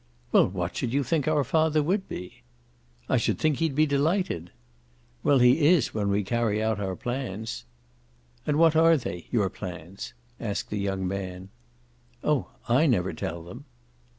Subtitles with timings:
[0.31, 2.41] "Well, what should you think our father would be?"
[3.07, 4.49] "I should think he'd be delighted!"
[5.21, 7.65] "Well, he is, when we carry out our plans."
[8.47, 11.49] "And what are they your plans?" asked the young man.
[12.23, 13.65] "Oh I never tell them."